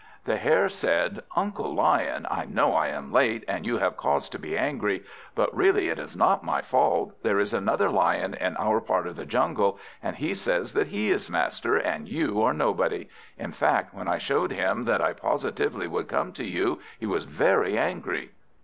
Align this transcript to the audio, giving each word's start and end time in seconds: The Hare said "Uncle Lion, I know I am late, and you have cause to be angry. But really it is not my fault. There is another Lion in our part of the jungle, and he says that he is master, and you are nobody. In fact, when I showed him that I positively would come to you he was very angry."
The 0.25 0.37
Hare 0.37 0.67
said 0.67 1.19
"Uncle 1.35 1.75
Lion, 1.75 2.25
I 2.31 2.45
know 2.45 2.73
I 2.73 2.87
am 2.87 3.11
late, 3.13 3.43
and 3.47 3.67
you 3.67 3.77
have 3.77 3.97
cause 3.97 4.29
to 4.29 4.39
be 4.39 4.57
angry. 4.57 5.03
But 5.35 5.55
really 5.55 5.89
it 5.89 5.99
is 5.99 6.17
not 6.17 6.43
my 6.43 6.59
fault. 6.63 7.21
There 7.21 7.37
is 7.37 7.53
another 7.53 7.87
Lion 7.87 8.33
in 8.33 8.57
our 8.57 8.81
part 8.81 9.05
of 9.05 9.15
the 9.15 9.27
jungle, 9.27 9.77
and 10.01 10.15
he 10.15 10.33
says 10.33 10.73
that 10.73 10.87
he 10.87 11.11
is 11.11 11.29
master, 11.29 11.77
and 11.77 12.09
you 12.09 12.41
are 12.41 12.51
nobody. 12.55 13.09
In 13.37 13.51
fact, 13.51 13.93
when 13.93 14.07
I 14.07 14.17
showed 14.17 14.49
him 14.51 14.85
that 14.85 15.01
I 15.03 15.13
positively 15.13 15.87
would 15.87 16.07
come 16.07 16.33
to 16.33 16.43
you 16.45 16.79
he 16.99 17.05
was 17.05 17.25
very 17.25 17.77
angry." 17.77 18.31